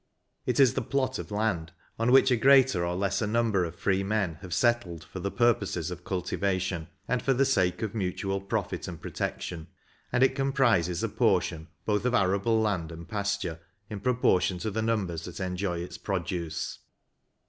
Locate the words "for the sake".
7.21-7.83